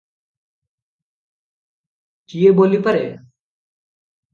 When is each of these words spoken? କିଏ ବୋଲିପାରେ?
କିଏ 2.33 2.57
ବୋଲିପାରେ? 2.63 3.09